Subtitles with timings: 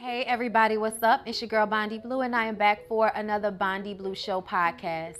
[0.00, 1.22] Hey everybody, what's up?
[1.26, 5.18] It's your girl Bondi Blue, and I am back for another Bondi Blue Show podcast.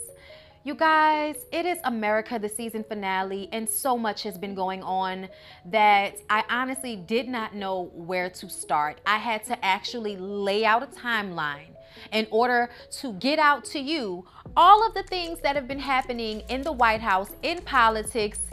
[0.63, 5.27] You guys, it is America, the season finale, and so much has been going on
[5.65, 9.01] that I honestly did not know where to start.
[9.05, 11.75] I had to actually lay out a timeline
[12.13, 12.69] in order
[13.01, 14.25] to get out to you
[14.55, 18.47] all of the things that have been happening in the White House, in politics,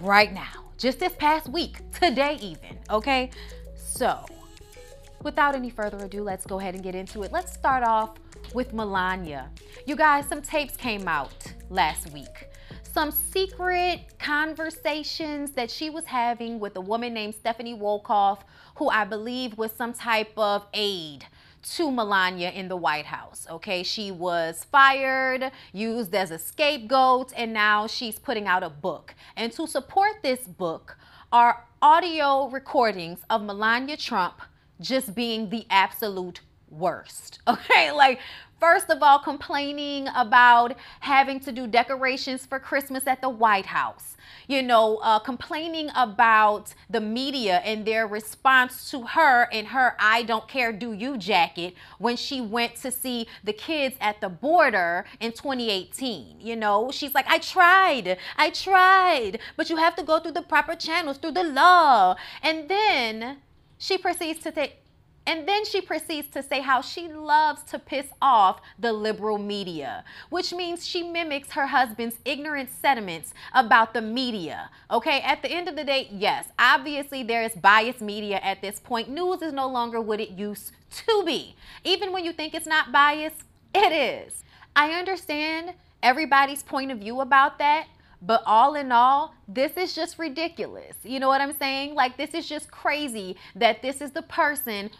[0.00, 3.30] right now, just this past week, today even, okay?
[3.76, 4.26] So,
[5.24, 7.32] without any further ado, let's go ahead and get into it.
[7.32, 8.16] Let's start off
[8.54, 9.50] with Melania.
[9.86, 12.48] You guys, some tapes came out last week.
[12.82, 18.42] Some secret conversations that she was having with a woman named Stephanie Wolkoff,
[18.76, 21.26] who I believe was some type of aide
[21.62, 23.46] to Melania in the White House.
[23.50, 29.14] Okay, she was fired, used as a scapegoat, and now she's putting out a book.
[29.34, 30.98] And to support this book
[31.32, 34.40] are audio recordings of Melania Trump
[34.84, 37.40] just being the absolute worst.
[37.48, 38.20] Okay, like
[38.60, 44.16] First of all, complaining about having to do decorations for Christmas at the White House.
[44.48, 50.22] You know, uh, complaining about the media and their response to her and her I
[50.22, 55.04] don't care, do you jacket when she went to see the kids at the border
[55.20, 56.40] in 2018.
[56.40, 60.42] You know, she's like, I tried, I tried, but you have to go through the
[60.42, 62.16] proper channels, through the law.
[62.42, 63.38] And then
[63.76, 64.83] she proceeds to take
[65.26, 70.04] and then she proceeds to say how she loves to piss off the liberal media,
[70.28, 74.70] which means she mimics her husband's ignorant sentiments about the media.
[74.90, 78.78] Okay, at the end of the day, yes, obviously there is biased media at this
[78.80, 79.08] point.
[79.08, 80.72] News is no longer what it used
[81.06, 81.56] to be.
[81.84, 84.44] Even when you think it's not biased, it is.
[84.76, 87.86] I understand everybody's point of view about that.
[88.26, 90.96] But all in all, this is just ridiculous.
[91.02, 91.94] You know what I'm saying?
[91.94, 94.90] Like, this is just crazy that this is the person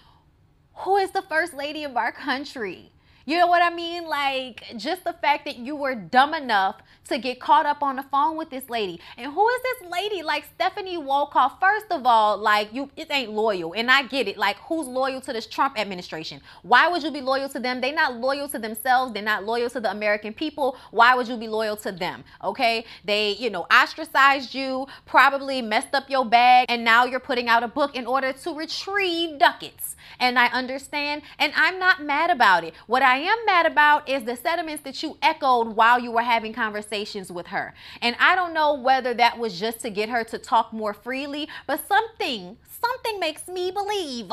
[0.76, 2.90] who is the first lady of our country?
[3.26, 4.06] You know what I mean?
[4.06, 6.76] Like, just the fact that you were dumb enough
[7.08, 9.00] to get caught up on the phone with this lady.
[9.16, 10.22] And who is this lady?
[10.22, 13.74] Like, Stephanie Wolkoff, first of all, like, you, it ain't loyal.
[13.74, 14.36] And I get it.
[14.36, 16.40] Like, who's loyal to this Trump administration?
[16.62, 17.80] Why would you be loyal to them?
[17.80, 19.12] They're not loyal to themselves.
[19.12, 20.76] They're not loyal to the American people.
[20.90, 22.24] Why would you be loyal to them?
[22.42, 22.84] Okay?
[23.04, 27.62] They, you know, ostracized you, probably messed up your bag, and now you're putting out
[27.62, 29.96] a book in order to retrieve ducats.
[30.20, 32.74] And I understand, and I'm not mad about it.
[32.86, 36.52] What I am mad about is the sentiments that you echoed while you were having
[36.52, 37.74] conversations with her.
[38.00, 41.48] And I don't know whether that was just to get her to talk more freely,
[41.66, 44.30] but something, something makes me believe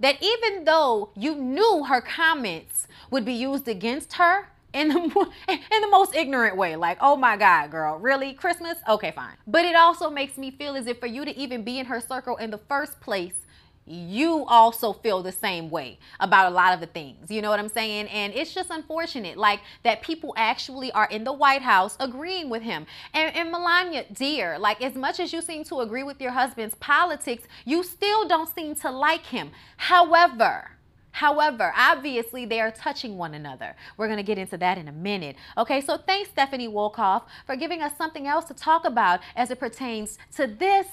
[0.00, 4.94] that even though you knew her comments would be used against her, in the
[5.48, 8.34] in the most ignorant way like oh my god girl really?
[8.34, 8.76] Christmas?
[8.88, 9.34] Okay fine.
[9.46, 12.00] But it also makes me feel as if for you to even be in her
[12.00, 13.46] circle in the first place
[13.90, 17.30] you also feel the same way about a lot of the things.
[17.30, 18.08] You know what I'm saying?
[18.08, 22.62] And it's just unfortunate, like that people actually are in the White House agreeing with
[22.62, 22.86] him.
[23.12, 26.74] And, and Melania, dear, like as much as you seem to agree with your husband's
[26.76, 29.50] politics, you still don't seem to like him.
[29.76, 30.70] However,
[31.18, 33.74] However, obviously they are touching one another.
[33.96, 35.34] We're going to get into that in a minute.
[35.56, 39.58] Okay, so thanks, Stephanie Wolkoff, for giving us something else to talk about as it
[39.58, 40.86] pertains to this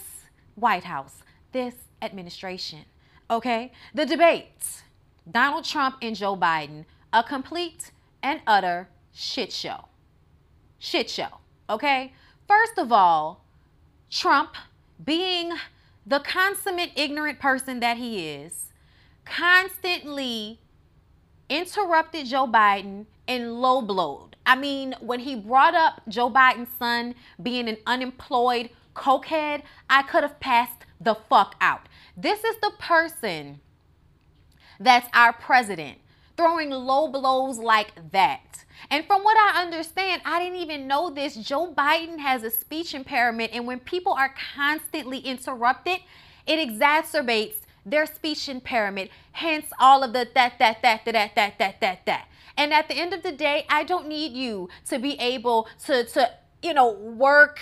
[0.56, 2.86] White House, this administration.
[3.30, 3.72] Okay?
[3.94, 4.84] The debates
[5.30, 9.86] Donald Trump and Joe Biden, a complete and utter shit show.
[10.80, 11.40] Shit show.
[11.70, 12.14] Okay?
[12.48, 13.44] First of all,
[14.10, 14.56] Trump,
[15.04, 15.52] being
[16.06, 18.72] the consummate ignorant person that he is,
[19.26, 20.60] constantly
[21.50, 24.36] interrupted Joe Biden and low blowed.
[24.46, 30.24] I mean, when he brought up Joe Biden's son being an unemployed cokehead, I could
[30.24, 31.88] have passed the fuck out.
[32.18, 33.60] This is the person
[34.80, 36.00] that's our president
[36.38, 38.66] throwing low blows like that.
[38.90, 41.36] And from what I understand, I didn't even know this.
[41.36, 46.00] Joe Biden has a speech impairment, and when people are constantly interrupted,
[46.46, 47.56] it exacerbates
[47.86, 49.12] their speech impairment.
[49.32, 52.28] Hence, all of the that, that, that, that, that, that, that, that, that.
[52.58, 56.06] And at the end of the day, I don't need you to be able to,
[56.06, 57.60] to you know, work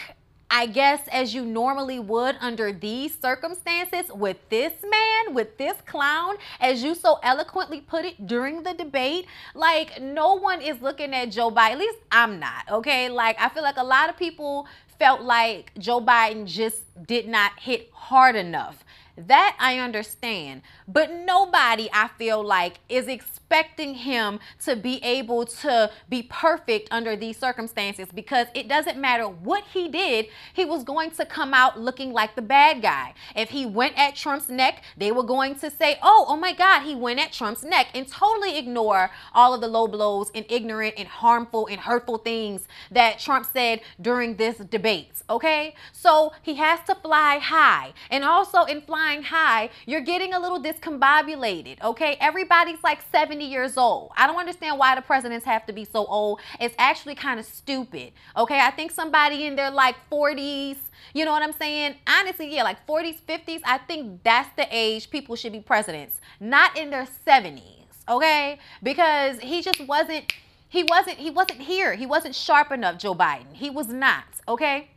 [0.56, 6.36] I guess, as you normally would under these circumstances with this man, with this clown,
[6.60, 9.26] as you so eloquently put it during the debate.
[9.56, 11.72] Like, no one is looking at Joe Biden.
[11.72, 13.10] At least I'm not, okay?
[13.10, 14.68] Like, I feel like a lot of people
[15.00, 20.64] felt like Joe Biden just did not hit hard enough That I understand.
[20.88, 27.16] But nobody, I feel like, is expecting him to be able to be perfect under
[27.16, 31.80] these circumstances because it doesn't matter what he did, he was going to come out
[31.80, 33.14] looking like the bad guy.
[33.36, 36.82] If he went at Trump's neck, they were going to say, oh, oh my God,
[36.82, 40.96] he went at Trump's neck and totally ignore all of the low blows and ignorant
[40.98, 45.22] and harmful and hurtful things that Trump said during this debate.
[45.30, 45.76] Okay?
[45.92, 47.94] So he has to fly high.
[48.10, 51.82] And also in flying high, you're getting a little discombobulated.
[51.84, 52.18] Okay?
[52.20, 54.12] Everybody's like 70 years old.
[54.18, 56.40] I don't understand why the presidents have to be so old.
[56.60, 58.14] It's actually kind of stupid.
[58.38, 58.60] Okay?
[58.60, 60.78] I think somebody in their like 40s,
[61.14, 61.96] you know what I'm saying?
[62.08, 66.78] Honestly, yeah, like 40s, 50s, I think that's the age people should be presidents, not
[66.78, 67.62] in their 70s.
[68.10, 68.60] Okay?
[68.82, 70.34] Because he just wasn't
[70.70, 71.94] he wasn't he wasn't here.
[71.94, 73.54] He wasn't sharp enough, Joe Biden.
[73.54, 74.90] He was not, okay?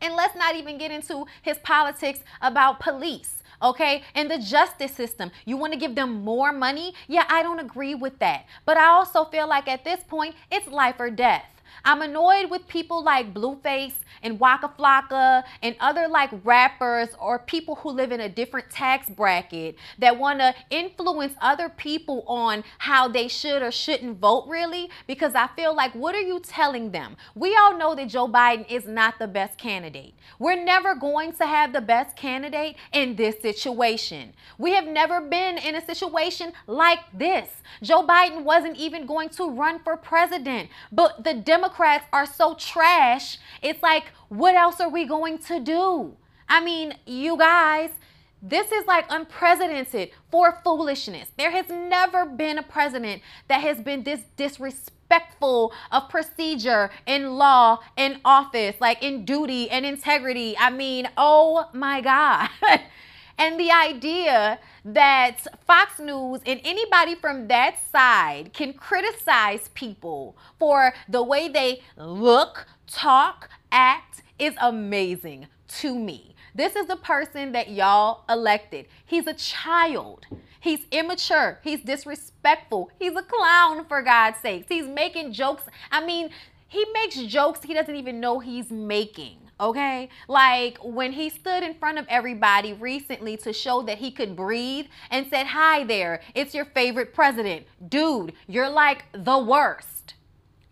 [0.00, 4.02] And let's not even get into his politics about police okay?
[4.14, 5.30] And the justice system.
[5.44, 6.94] You want to give them more money?
[7.08, 8.46] Yeah, I don't agree with that.
[8.64, 11.59] But I also feel like at this point, it's life or death.
[11.84, 17.76] I'm annoyed with people like Blueface and Waka Flocka and other like rappers or people
[17.76, 23.08] who live in a different tax bracket that want to influence other people on how
[23.08, 27.16] they should or shouldn't vote really because I feel like what are you telling them?
[27.34, 30.14] We all know that Joe Biden is not the best candidate.
[30.38, 34.32] We're never going to have the best candidate in this situation.
[34.58, 37.48] We have never been in a situation like this.
[37.82, 42.54] Joe Biden wasn't even going to run for president, but the Democrats Democrats are so
[42.54, 43.36] trash.
[43.60, 46.16] It's like, what else are we going to do?
[46.48, 47.90] I mean, you guys,
[48.40, 51.28] this is like unprecedented for foolishness.
[51.36, 57.80] There has never been a president that has been this disrespectful of procedure and law,
[57.94, 60.56] and office, like in duty and integrity.
[60.58, 62.48] I mean, oh my God.
[63.40, 70.92] And the idea that Fox News and anybody from that side can criticize people for
[71.08, 76.34] the way they look, talk, act is amazing to me.
[76.54, 78.84] This is the person that y'all elected.
[79.06, 80.26] He's a child.
[80.60, 81.60] He's immature.
[81.64, 82.90] He's disrespectful.
[82.98, 84.66] He's a clown, for God's sakes.
[84.68, 85.62] He's making jokes.
[85.90, 86.28] I mean,
[86.68, 90.08] he makes jokes he doesn't even know he's making okay?
[90.26, 94.86] Like when he stood in front of everybody recently to show that he could breathe
[95.10, 97.66] and said, Hi there, it's your favorite president.
[97.86, 100.14] Dude, you're like the worst.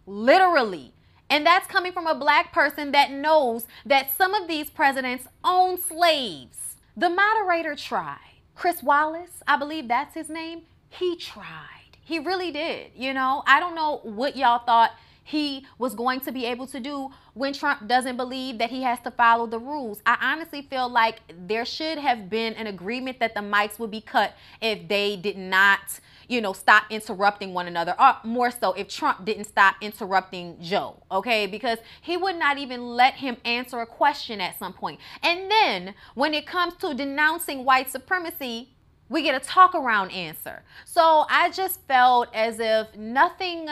[0.07, 0.95] Literally.
[1.31, 5.79] And that's coming from a black person that knows that some of these presidents own
[5.79, 6.77] slaves.
[6.97, 8.19] The moderator tried.
[8.55, 11.99] Chris Wallace, I believe that's his name, he tried.
[12.03, 12.93] He really did.
[12.97, 14.93] You know, I don't know what y'all thought
[15.29, 18.99] he was going to be able to do when Trump doesn't believe that he has
[19.01, 20.01] to follow the rules.
[20.07, 24.01] I honestly feel like there should have been an agreement that the mics would be
[24.01, 24.33] cut
[24.63, 29.27] if they did not, you know, stop interrupting one another, or more so if Trump
[29.27, 31.47] didn't stop interrupting Joe, okay?
[31.47, 34.99] Because he would not even let him answer a question at some point.
[35.23, 38.71] And then when it comes to denouncing white supremacy,
[39.11, 40.63] we get a talk around answer.
[40.87, 43.69] So I just felt as if nothing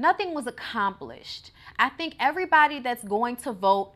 [0.00, 1.52] nothing was accomplished.
[1.78, 3.92] I think everybody that's going to vote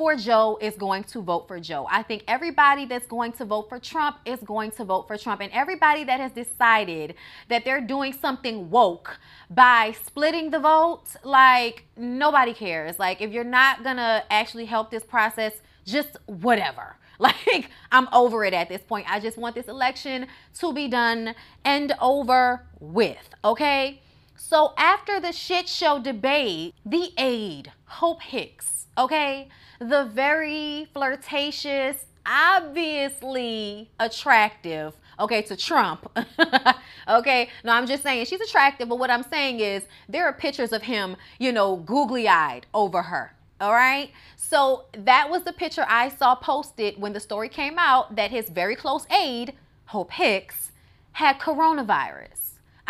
[0.00, 1.86] for Joe is going to vote for Joe.
[1.90, 5.42] I think everybody that's going to vote for Trump is going to vote for Trump.
[5.42, 7.16] And everybody that has decided
[7.48, 9.18] that they're doing something woke
[9.50, 12.98] by splitting the vote, like nobody cares.
[12.98, 16.96] Like if you're not to actually help this process, just whatever.
[17.20, 19.04] Like, I'm over it at this point.
[19.06, 20.26] I just want this election
[20.60, 21.34] to be done
[21.66, 24.00] and over with, okay?
[24.42, 33.90] So after the shit show debate, the aide, Hope Hicks, okay, the very flirtatious, obviously
[34.00, 36.10] attractive, okay, to Trump.
[37.08, 40.72] okay, no, I'm just saying she's attractive, but what I'm saying is there are pictures
[40.72, 43.34] of him, you know, googly eyed over her.
[43.60, 44.10] All right.
[44.36, 48.48] So that was the picture I saw posted when the story came out that his
[48.48, 49.52] very close aide,
[49.84, 50.72] Hope Hicks,
[51.12, 52.39] had coronavirus.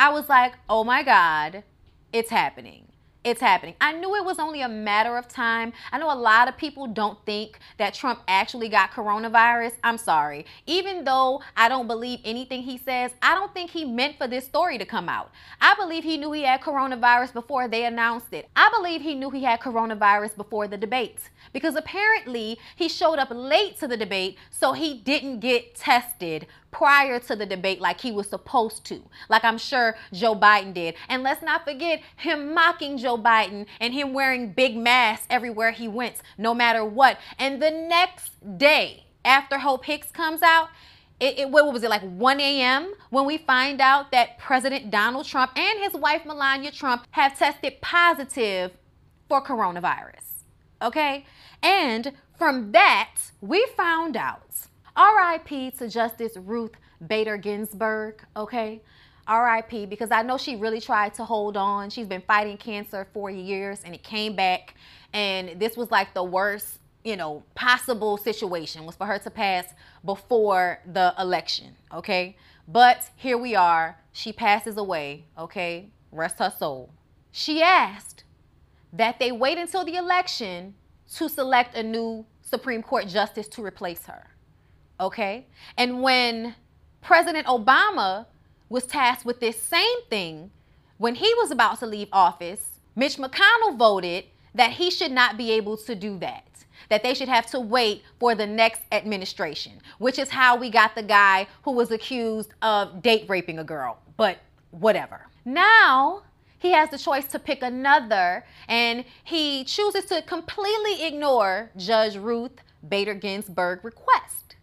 [0.00, 1.62] I was like, oh my God,
[2.10, 2.86] it's happening.
[3.22, 3.74] It's happening.
[3.82, 5.74] I knew it was only a matter of time.
[5.92, 9.72] I know a lot of people don't think that Trump actually got coronavirus.
[9.84, 10.46] I'm sorry.
[10.64, 14.46] Even though I don't believe anything he says, I don't think he meant for this
[14.46, 15.32] story to come out.
[15.60, 18.48] I believe he knew he had coronavirus before they announced it.
[18.56, 23.28] I believe he knew he had coronavirus before the debate because apparently he showed up
[23.30, 28.12] late to the debate, so he didn't get tested prior to the debate like he
[28.12, 30.94] was supposed to, like I'm sure Joe Biden did.
[31.08, 35.88] And let's not forget him mocking Joe Biden and him wearing big masks everywhere he
[35.88, 37.18] went, no matter what.
[37.38, 40.68] And the next day, after Hope Hicks comes out,
[41.20, 42.94] it, it, what was it like 1 a.m.
[43.10, 47.80] when we find out that President Donald Trump and his wife Melania Trump have tested
[47.82, 48.72] positive
[49.28, 50.29] for coronavirus.
[50.82, 51.24] Okay?
[51.62, 54.42] And from that, we found out
[54.96, 56.72] RIP to Justice Ruth
[57.06, 58.82] Bader Ginsburg, okay?
[59.28, 61.90] RIP because I know she really tried to hold on.
[61.90, 64.74] She's been fighting cancer for years and it came back
[65.12, 69.66] and this was like the worst you know, possible situation was for her to pass
[70.04, 72.36] before the election, okay?
[72.68, 73.98] But here we are.
[74.12, 75.88] She passes away, okay?
[76.12, 76.90] Rest her soul.
[77.32, 78.24] She asked
[78.92, 80.74] that they wait until the election
[81.14, 84.26] to select a new Supreme Court justice to replace her,
[84.98, 85.46] okay?
[85.76, 86.54] And when
[87.00, 88.26] President Obama
[88.68, 90.50] was tasked with this same thing,
[90.98, 95.50] when he was about to leave office, Mitch McConnell voted that he should not be
[95.52, 96.50] able to do that
[96.90, 100.94] that they should have to wait for the next administration, which is how we got
[100.94, 103.98] the guy who was accused of date raping a girl.
[104.16, 104.38] But
[104.70, 105.26] whatever.
[105.44, 106.22] Now,
[106.60, 112.60] he has the choice to pick another, and he chooses to completely ignore Judge Ruth
[112.86, 114.56] Bader Ginsburg request.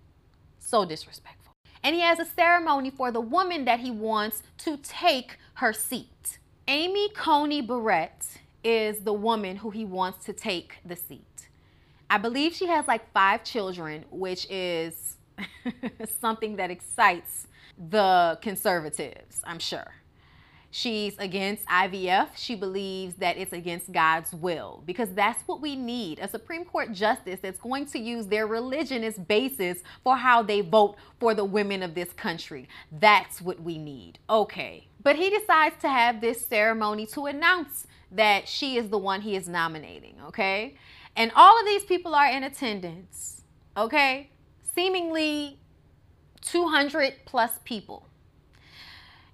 [0.60, 1.54] So disrespectful.
[1.84, 6.38] And he has a ceremony for the woman that he wants to take her seat.
[6.68, 11.48] Amy Coney Barrett is the woman who he wants to take the seat.
[12.10, 15.18] I believe she has like five children, which is
[16.20, 17.48] something that excites
[17.90, 19.94] the conservatives, I'm sure.
[20.78, 22.28] She's against IVF.
[22.36, 26.92] She believes that it's against God's will because that's what we need a Supreme Court
[26.92, 31.44] justice that's going to use their religion as basis for how they vote for the
[31.44, 32.70] women of this country.
[32.92, 34.20] That's what we need.
[34.30, 34.88] Okay.
[35.02, 39.36] But he decides to have this ceremony to announce that she is the one he
[39.36, 40.18] is nominating.
[40.28, 40.76] Okay.
[41.16, 43.42] And all of these people are in attendance,
[43.76, 44.30] okay?
[44.76, 45.58] Seemingly
[46.42, 48.08] 200 plus people.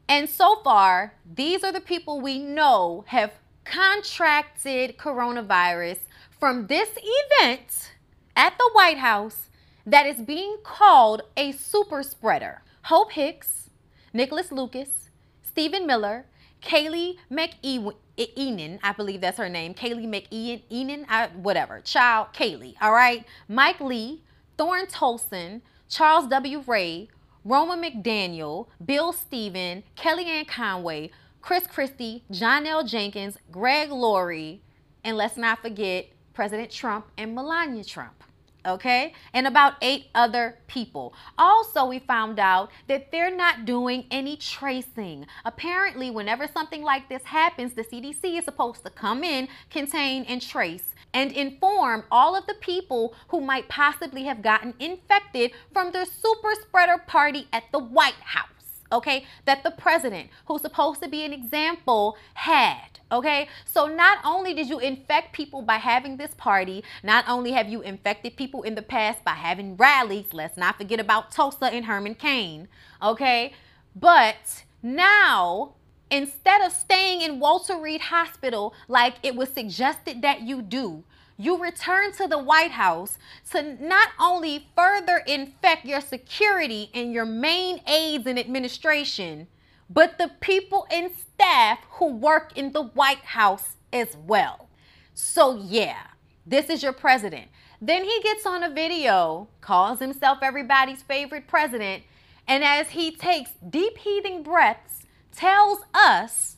[0.08, 3.34] And so far, these are the people we know have
[3.66, 6.00] contracted coronavirus
[6.40, 7.94] from this event
[8.36, 9.50] at the White House
[9.86, 12.62] that is being called a super spreader.
[12.84, 13.70] Hope Hicks,
[14.14, 15.10] Nicholas Lucas,
[15.42, 16.26] Stephen Miller,
[16.62, 23.26] Kaylee mcewen i believe that's her name, Kaylee McEnan, whatever, child Kaylee, all right?
[23.48, 24.22] Mike Lee,
[24.58, 26.64] Thorne Tolson, Charles W.
[26.66, 27.10] Ray,
[27.46, 32.86] Ronna McDaniel, Bill Stepien, Kellyanne Conway, Chris Christie, John L.
[32.86, 34.62] Jenkins, Greg Laurie,
[35.04, 38.24] and let's not forget President Trump and Melania Trump
[38.66, 39.14] okay?
[39.34, 41.14] And about eight other people.
[41.38, 45.26] Also, we found out that they're not doing any tracing.
[45.46, 50.42] Apparently, whenever something like this happens, the CDC is supposed to come in, contain, and
[50.42, 56.06] trace and inform all of the people who might possibly have gotten infected from the
[56.06, 58.54] super spreader party at the White House
[58.94, 63.00] okay, that the president, who's supposed to be an example, had.
[63.12, 67.70] Okay, so not only did you infect people by having this party, not only have
[67.70, 71.86] you infected people in the past by having rallies, let's not forget about Tulsa and
[71.86, 72.68] Herman Cain,
[73.02, 73.54] okay,
[73.96, 75.76] but now
[76.14, 81.04] instead of staying in Walter Reed Hospital like it was suggested that you do,
[81.38, 83.18] you return to the White House
[83.52, 89.48] to not only further infect your security and your main aides and administration,
[89.90, 94.70] but the people and staff who work in the White House as well.
[95.16, 96.08] So, yeah,
[96.46, 97.48] this is your president.
[97.82, 102.04] Then he gets on a video, calls himself everybody's favorite president,
[102.48, 105.03] and as he takes deep heaving breaths,
[105.36, 106.58] tells us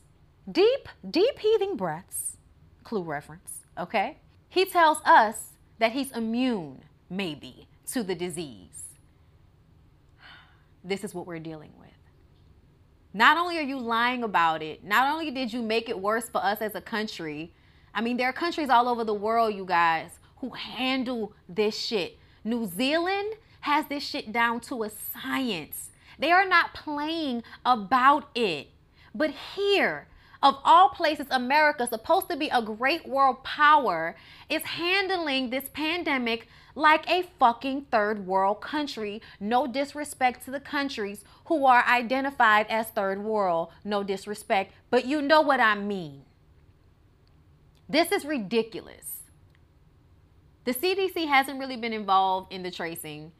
[0.51, 2.37] deep, deep heaving breaths,
[2.83, 4.17] clue reference, okay?
[4.49, 8.83] He tells us that he's immune, maybe, to the disease.
[10.83, 11.89] This is what we're dealing with.
[13.13, 16.43] Not only are you lying about it, not only did you make it worse for
[16.43, 17.53] us as a country,
[17.93, 22.19] I mean, there are countries all over the world, you guys, who handle this shit.
[22.43, 25.89] New Zealand has this shit down to a science.
[26.19, 28.69] They are not playing about it.
[29.13, 30.07] But here,
[30.43, 34.15] of all places, America, supposed to be a great world power,
[34.49, 39.21] is handling this pandemic like a fucking third world country.
[39.39, 43.69] No disrespect to the countries who are identified as third world.
[43.83, 46.23] No disrespect, but you know what I mean.
[47.87, 49.23] This is ridiculous.
[50.65, 53.31] The CDC hasn't really been involved in the tracing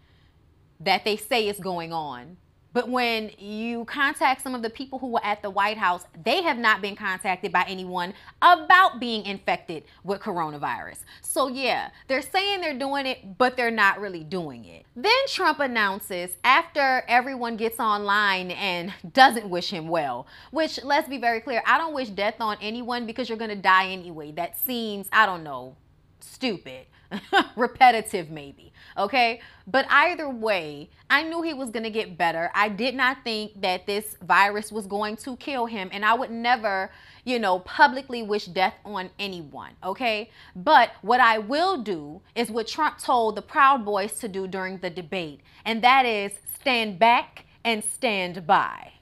[0.80, 2.38] that they say is going on.
[2.76, 6.42] But when you contact some of the people who were at the White House, they
[6.42, 10.98] have not been contacted by anyone about being infected with coronavirus.
[11.22, 14.86] So, yeah, they're saying they're doing it, but they're not really doing it.
[14.94, 21.18] Then Trump announces after everyone gets online and doesn't wish him well, which let's be
[21.18, 24.34] very clear, I don't wish death on anyone because you're going to die anyway.
[24.34, 25.78] That seems, I don't know,
[26.20, 26.86] stupid.
[27.56, 29.40] repetitive maybe okay?
[29.68, 32.52] But either way i knew he was going to get better.
[32.54, 36.32] I did not think that this virus was going to kill him and i would
[36.32, 36.92] never
[37.24, 40.30] you know publicly wish death on anyone okay?
[40.56, 44.80] But what i will do is what trump told the proud boys to do during
[44.80, 48.94] the debate and that is stand back and stand by.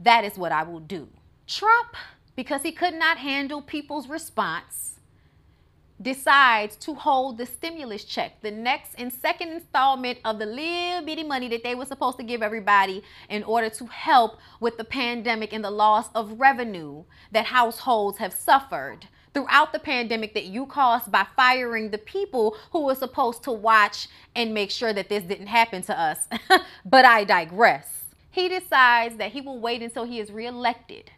[0.00, 1.08] That is what i will do.
[1.46, 1.96] Trump
[2.34, 4.92] because he could not handle people's response
[6.02, 11.22] decides to hold the stimulus check, the next and second installment of the little bitty
[11.22, 15.52] money that they were supposed to give everybody in order to help with the pandemic
[15.52, 21.10] and the loss of revenue that households have suffered throughout the pandemic that you caused
[21.10, 25.46] by firing the people who were supposed to watch and make sure that this didn't
[25.46, 26.28] happen to us.
[26.84, 27.88] but I digress.
[28.30, 31.10] He decides that he will wait until he is reelected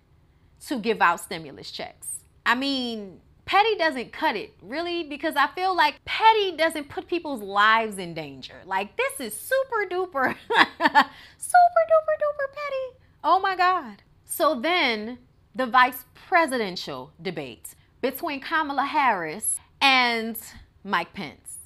[0.66, 2.20] to give out stimulus checks.
[2.46, 3.20] I mean,
[3.54, 8.12] petty doesn't cut it, really, because I feel like petty doesn't put people's lives in
[8.12, 8.56] danger.
[8.66, 10.34] Like, this is super duper,
[11.38, 12.98] super duper duper petty.
[13.22, 14.02] Oh my God.
[14.24, 15.18] So then
[15.54, 20.36] the vice presidential debate between Kamala Harris and
[20.82, 21.58] Mike Pence.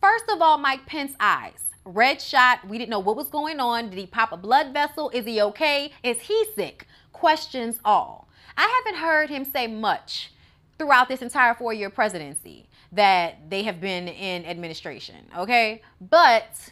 [0.00, 1.62] First of all, Mike Pence eyes.
[1.84, 2.66] Red shot.
[2.66, 3.90] We didn't know what was going on.
[3.90, 5.10] Did he pop a blood vessel?
[5.10, 5.92] Is he okay?
[6.02, 6.88] Is he sick?
[7.12, 8.28] Questions all.
[8.56, 10.32] I haven't heard him say much
[10.78, 15.82] throughout this entire four year presidency that they have been in administration, okay?
[16.00, 16.70] But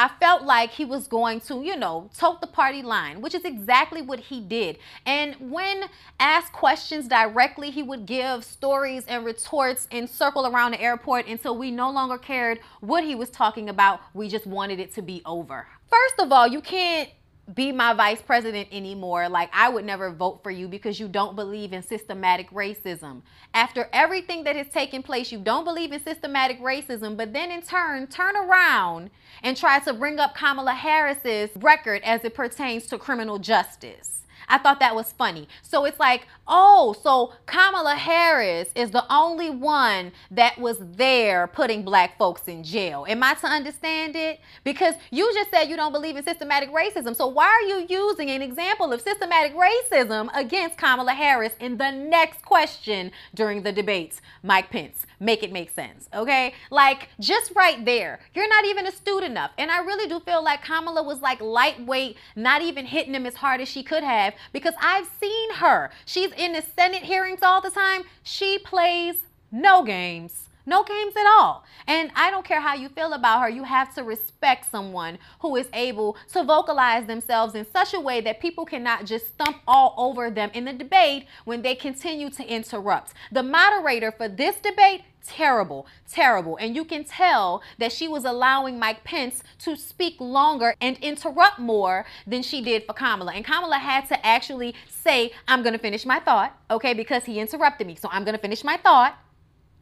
[0.00, 3.44] I felt like he was going to, you know, tote the party line, which is
[3.44, 4.78] exactly what he did.
[5.04, 5.84] And when
[6.18, 11.58] asked questions directly, he would give stories and retorts and circle around the airport until
[11.58, 14.00] we no longer cared what he was talking about.
[14.14, 15.66] We just wanted it to be over.
[15.90, 17.10] First of all, you can't
[17.54, 19.28] be my vice president anymore.
[19.28, 23.22] Like, I would never vote for you because you don't believe in systematic racism.
[23.54, 27.62] After everything that has taken place, you don't believe in systematic racism, but then in
[27.62, 29.10] turn, turn around
[29.42, 34.19] and try to bring up Kamala Harris's record as it pertains to criminal justice.
[34.50, 35.48] I thought that was funny.
[35.62, 41.84] So it's like, oh, so Kamala Harris is the only one that was there putting
[41.84, 43.06] black folks in jail.
[43.08, 44.40] Am I to understand it?
[44.64, 47.14] Because you just said you don't believe in systematic racism.
[47.14, 51.92] So why are you using an example of systematic racism against Kamala Harris in the
[51.92, 54.20] next question during the debates?
[54.42, 56.54] Mike Pence, make it make sense, okay?
[56.70, 59.52] Like just right there, you're not even astute enough.
[59.56, 63.36] And I really do feel like Kamala was like lightweight, not even hitting him as
[63.36, 65.90] hard as she could have because I've seen her.
[66.04, 68.02] She's in the Senate hearings all the time.
[68.22, 70.49] She plays no games.
[70.70, 71.64] No games at all.
[71.88, 75.56] And I don't care how you feel about her, you have to respect someone who
[75.56, 79.94] is able to vocalize themselves in such a way that people cannot just stump all
[79.98, 83.14] over them in the debate when they continue to interrupt.
[83.32, 86.56] The moderator for this debate terrible, terrible.
[86.60, 91.58] And you can tell that she was allowing Mike Pence to speak longer and interrupt
[91.58, 93.32] more than she did for Kamala.
[93.32, 97.40] And Kamala had to actually say, I'm going to finish my thought, okay, because he
[97.40, 97.96] interrupted me.
[97.96, 99.18] So I'm going to finish my thought,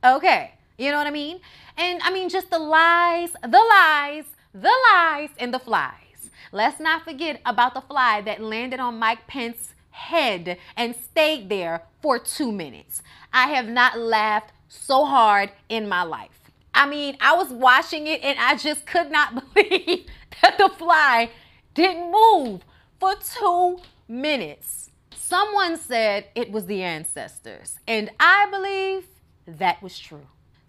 [0.03, 0.55] okay.
[0.79, 1.41] You know what I mean?
[1.77, 6.31] And I mean, just the lies, the lies, the lies, and the flies.
[6.53, 11.83] Let's not forget about the fly that landed on Mike Pence's head and stayed there
[12.01, 13.03] for two minutes.
[13.33, 16.39] I have not laughed so hard in my life.
[16.73, 20.07] I mean, I was watching it and I just could not believe
[20.41, 21.31] that the fly
[21.75, 22.63] didn't move
[23.01, 24.91] for two minutes.
[25.13, 29.09] Someone said it was the ancestors, and I believe
[29.47, 30.27] that was true.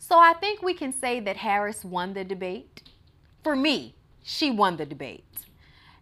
[0.09, 2.81] So I think we can say that Harris won the debate.
[3.43, 3.93] For me,
[4.23, 5.23] she won the debate.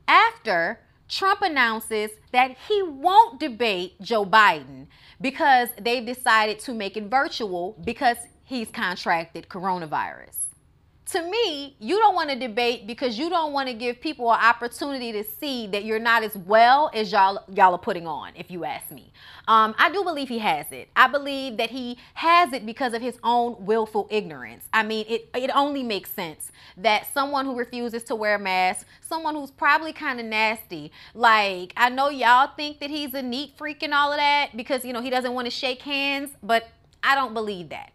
[0.07, 4.87] After Trump announces that he won't debate Joe Biden
[5.19, 8.15] because they've decided to make it virtual because
[8.45, 10.46] he's contracted coronavirus
[11.07, 14.39] to me, you don't want to debate because you don't want to give people an
[14.41, 18.33] opportunity to see that you're not as well as y'all y'all are putting on.
[18.35, 19.13] If you ask me,
[19.47, 20.89] um, I do believe he has it.
[20.97, 24.65] I believe that he has it because of his own willful ignorance.
[24.73, 28.85] I mean, it it only makes sense that someone who refuses to wear a mask,
[28.99, 33.53] someone who's probably kind of nasty, like I know y'all think that he's a neat
[33.55, 36.67] freak and all of that because you know he doesn't want to shake hands, but
[37.03, 37.93] I don't believe that.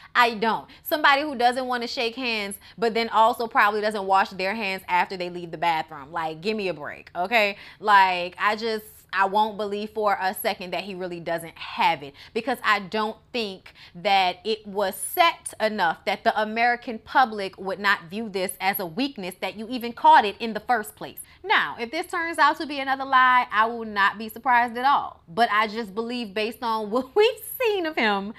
[0.14, 0.66] I don't.
[0.82, 4.82] Somebody who doesn't want to shake hands, but then also probably doesn't wash their hands
[4.88, 6.12] after they leave the bathroom.
[6.12, 7.56] Like, give me a break, okay?
[7.80, 8.84] Like, I just.
[9.12, 13.16] I won't believe for a second that he really doesn't have it because I don't
[13.32, 18.78] think that it was set enough that the American public would not view this as
[18.78, 21.18] a weakness that you even caught it in the first place.
[21.42, 24.84] Now, if this turns out to be another lie, I will not be surprised at
[24.84, 25.22] all.
[25.28, 28.34] But I just believe based on what we've seen of him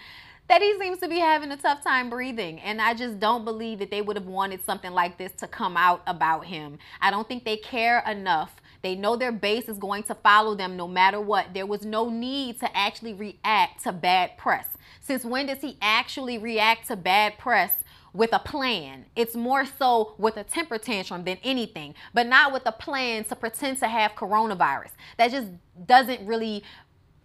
[0.49, 2.59] that he seems to be having a tough time breathing.
[2.59, 5.77] And I just don't believe that they would have wanted something like this to come
[5.77, 6.79] out about him.
[6.99, 8.55] I don't think they care enough.
[8.81, 11.53] They know their base is going to follow them no matter what.
[11.53, 14.67] There was no need to actually react to bad press.
[15.01, 17.73] Since when does he actually react to bad press
[18.13, 19.05] with a plan.
[19.15, 23.35] It's more so with a temper tantrum than anything, but not with a plan to
[23.35, 24.91] pretend to have coronavirus.
[25.17, 25.47] That just
[25.85, 26.63] doesn't really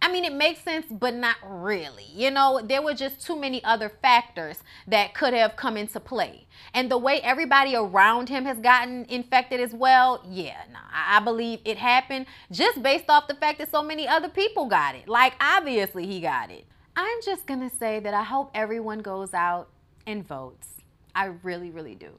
[0.05, 2.05] I mean, it makes sense, but not really.
[2.13, 6.45] You know, there were just too many other factors that could have come into play.
[6.75, 11.57] And the way everybody around him has gotten infected as well, yeah, no, I believe
[11.65, 15.07] it happened just based off the fact that so many other people got it.
[15.07, 16.65] Like, obviously, he got it.
[16.95, 19.69] I'm just to say that I hope everyone goes out
[20.05, 20.83] and votes.
[21.15, 22.11] I really, really do.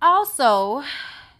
[0.00, 0.84] Also,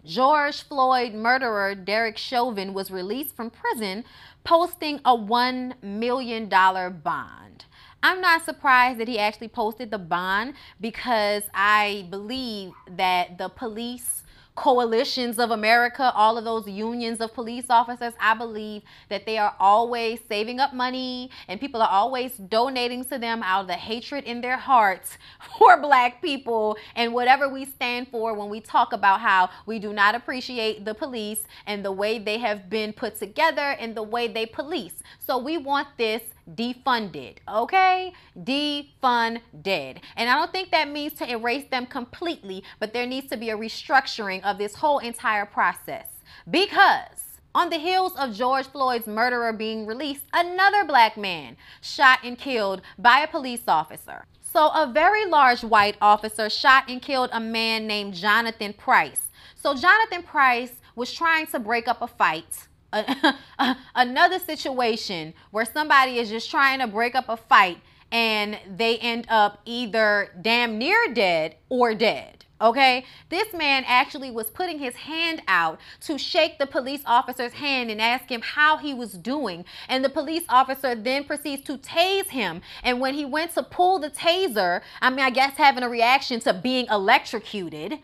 [0.04, 4.04] George Floyd murderer Derek Chauvin was released from prison,
[4.44, 7.64] posting a $1 million bond.
[8.02, 14.23] I'm not surprised that he actually posted the bond because I believe that the police
[14.54, 19.54] coalitions of America, all of those unions of police officers, I believe that they are
[19.58, 24.24] always saving up money and people are always donating to them out of the hatred
[24.24, 25.18] in their hearts
[25.58, 29.92] for black people and whatever we stand for when we talk about how we do
[29.92, 34.28] not appreciate the police and the way they have been put together and the way
[34.28, 35.02] they police.
[35.18, 38.12] So we want this defunded, okay?
[38.38, 39.98] Defunded.
[40.16, 43.50] And I don't think that means to erase them completely, but there needs to be
[43.50, 46.06] a restructuring of this whole entire process.
[46.50, 52.36] Because on the heels of George Floyd's murderer being released, another black man shot and
[52.36, 54.26] killed by a police officer.
[54.40, 59.28] So, a very large white officer shot and killed a man named Jonathan Price.
[59.56, 62.68] So, Jonathan Price was trying to break up a fight
[63.94, 67.78] another situation where somebody is just trying to break up a fight
[68.12, 72.44] and they end up either damn near dead or dead.
[72.60, 77.90] Okay, this man actually was putting his hand out to shake the police officer's hand
[77.90, 79.64] and ask him how he was doing.
[79.88, 82.62] And the police officer then proceeds to tase him.
[82.84, 86.38] And when he went to pull the taser, I mean, I guess having a reaction
[86.40, 87.98] to being electrocuted,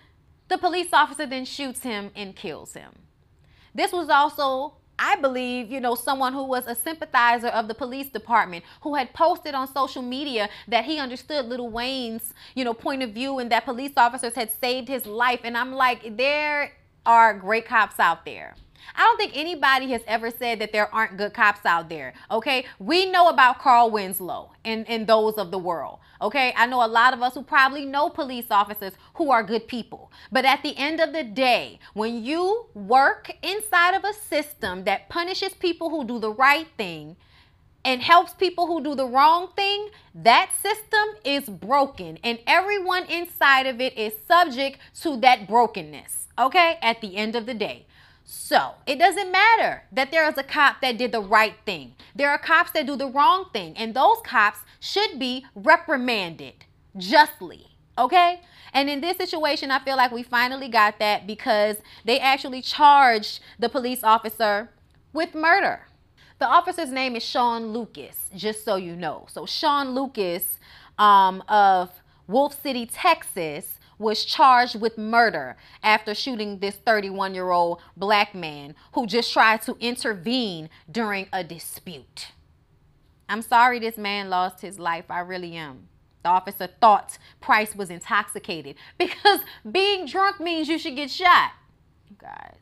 [0.48, 2.90] the police officer then shoots him and kills him.
[3.72, 8.10] This was also I believe, you know, someone who was a sympathizer of the police
[8.10, 13.02] department who had posted on social media that he understood Lil Wayne's, you know, point
[13.02, 15.40] of view and that police officers had saved his life.
[15.42, 16.72] And I'm like, there
[17.06, 18.54] are great cops out there.
[18.94, 22.14] I don't think anybody has ever said that there aren't good cops out there.
[22.30, 22.66] Okay.
[22.78, 25.98] We know about Carl Winslow and, and those of the world.
[26.20, 26.52] Okay.
[26.56, 30.12] I know a lot of us who probably know police officers who are good people.
[30.32, 35.08] But at the end of the day, when you work inside of a system that
[35.08, 37.16] punishes people who do the right thing,
[37.84, 42.18] and helps people who do the wrong thing, that system is broken.
[42.22, 47.46] And everyone inside of it is subject to that brokenness, okay, at the end of
[47.46, 47.86] the day.
[48.32, 51.96] So it doesn't matter that there is a cop that did the right thing.
[52.14, 56.54] There are cops that do the wrong thing, and those cops should be reprimanded
[56.96, 57.66] justly.
[57.98, 58.40] Okay?
[58.72, 63.40] And in this situation, I feel like we finally got that because they actually charged
[63.58, 64.70] the police officer
[65.12, 65.88] with murder.
[66.38, 69.26] The officer's name is Shaun Lucas, just so you know.
[69.28, 70.60] So, Shaun Lucas
[71.00, 71.90] um, of
[72.28, 78.74] Wolfe City, Texas, was charged with murder after shooting this 31 year old black man
[78.94, 82.28] who just tried to intervene during a dispute.
[83.28, 85.04] I'm sorry this man lost his life.
[85.10, 85.88] I really am.
[86.22, 91.52] The officer thought Price was intoxicated because being drunk means you should get shot.
[92.18, 92.56] guys.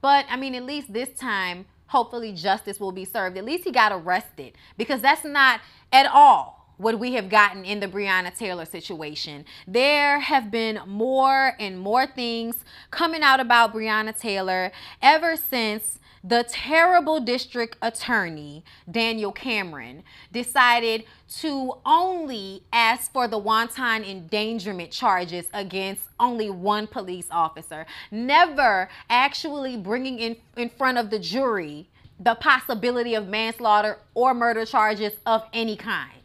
[0.00, 3.36] But I mean, at least this time, hopefully justice will be served.
[3.36, 5.60] At least he got arrested because that's not
[5.92, 9.44] at all what we have gotten in the Breonna Taylor situation.
[9.66, 16.42] There have been more and more things coming out about Breonna Taylor ever since the
[16.48, 21.04] terrible district attorney, Daniel Cameron, decided
[21.40, 29.76] to only ask for the wanton endangerment charges against only one police officer, never actually
[29.76, 35.42] bringing in, in front of the jury the possibility of manslaughter or murder charges of
[35.52, 36.23] any kind.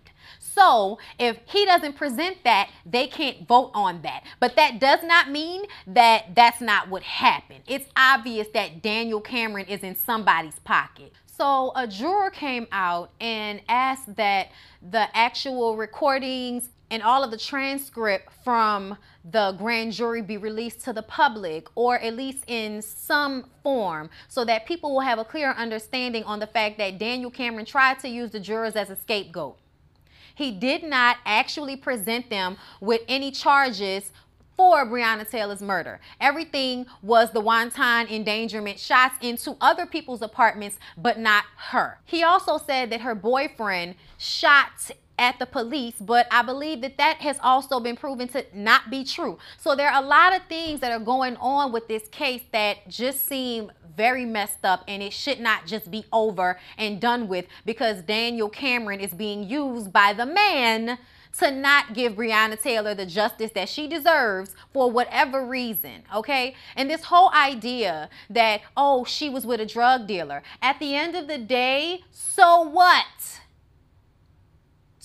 [0.53, 4.23] So if he doesn't present that, they can't vote on that.
[4.39, 7.61] But that does not mean that that's not what happened.
[7.67, 11.13] It's obvious that Daniel Cameron is in somebody's pocket.
[11.25, 14.49] So a juror came out and asked that
[14.81, 20.93] the actual recordings and all of the transcript from the grand jury be released to
[20.93, 25.51] the public or at least in some form so that people will have a clear
[25.51, 29.57] understanding on the fact that Daniel Cameron tried to use the jurors as a scapegoat.
[30.39, 34.13] He did not actually present them with any charges
[34.55, 35.99] for Breonna Taylor's murder.
[36.21, 41.99] Everything was the wanton endangerment shots into other people's apartments, but not her.
[42.05, 47.17] He also said that her boyfriend shot at the police, but I believe that that
[47.17, 49.37] has also been proven to not be true.
[49.57, 52.87] So there are a lot of things that are going on with this case that
[52.87, 57.45] just seem very messed up and it should not just be over and done with
[57.65, 60.97] because Daniel Cameron is being used by the man
[61.37, 66.55] to not give Breonna Taylor the justice that she deserves for whatever reason, okay?
[66.75, 70.43] And this whole idea that, oh, she was with a drug dealer.
[70.61, 73.41] At the end of the day, so what?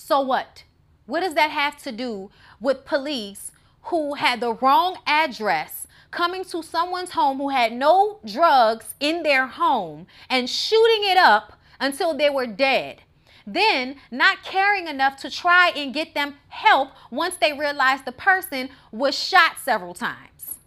[0.07, 0.65] So what?
[1.07, 2.29] What does that have to do
[2.61, 3.51] with police
[3.85, 9.47] who had the wrong address coming to someone's home who had no drugs in their
[9.47, 13.01] home and shooting it up until they were dead?
[13.47, 18.69] Then not caring enough to try and get them help once they realized the person
[18.91, 20.59] was shot several times.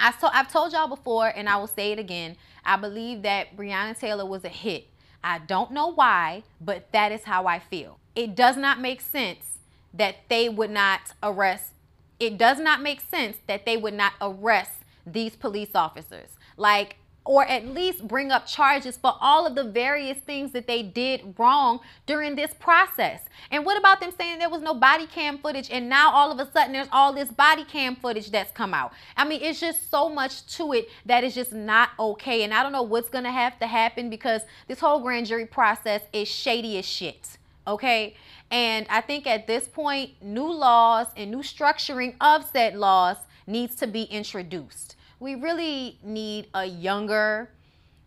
[0.00, 2.36] I so I've told y'all before, and I will say it again.
[2.64, 4.86] I believe that Breonna Taylor was a hit.
[5.22, 9.58] I don't know why, but that is how I feel it does not make sense
[9.94, 11.72] that they would not arrest.
[12.18, 16.36] It does not make sense that they would not arrest these police officers.
[16.56, 20.82] Like, or at least bring up charges for all of the various things that they
[20.82, 23.20] did wrong during this process.
[23.50, 26.40] And what about them saying there was no body cam footage and now all of
[26.40, 28.92] a sudden there's all this body cam footage that's come out?
[29.16, 32.42] I mean, it's just so much to it that is just not okay.
[32.42, 35.46] And I don't know what's going to have to happen because this whole grand jury
[35.46, 38.14] process is shady as shit okay?
[38.50, 43.74] And I think at this point, new laws and new structuring of said laws needs
[43.76, 44.96] to be introduced.
[45.20, 47.50] We really need a younger,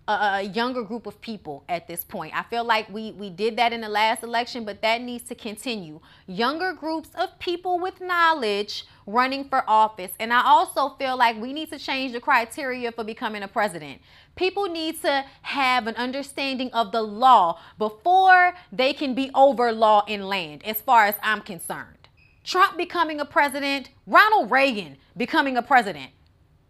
[0.07, 2.35] a, younger group of people at this point.
[2.35, 5.35] I feel like we, we did that in the last election, but that needs to
[5.35, 5.99] continue.
[6.27, 10.11] Younger groups of people with knowledge running for office.
[10.19, 14.01] And I also feel like we need to change the criteria for becoming a president.
[14.35, 20.03] People need to have an understanding of the law before they can be over law
[20.07, 22.09] in land, as far as I'm concerned.
[22.43, 26.11] Trump becoming a president, Ronald Reagan becoming a president.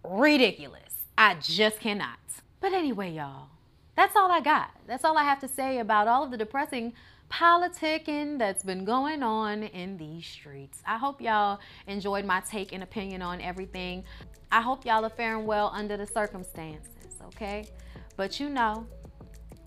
[0.04, 1.06] Ridiculous.
[1.18, 2.20] I just cannot.
[2.66, 3.50] But anyway, y'all,
[3.96, 4.72] that's all I got.
[4.88, 6.94] That's all I have to say about all of the depressing
[7.32, 10.82] politicking that's been going on in these streets.
[10.84, 14.04] I hope y'all enjoyed my take and opinion on everything.
[14.52, 16.90] I hope y'all are faring well under the circumstances
[17.28, 17.68] okay?
[18.18, 18.88] But you know,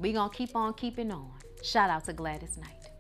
[0.01, 1.31] we gonna keep on keeping on.
[1.63, 2.91] Shout out to Gladys Knight.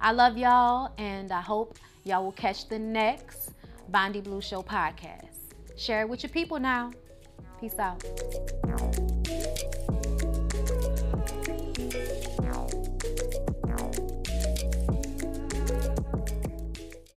[0.00, 3.50] I love y'all, and I hope y'all will catch the next
[3.88, 5.54] Bondi Blue Show podcast.
[5.76, 6.92] Share it with your people now.
[7.60, 8.04] Peace out.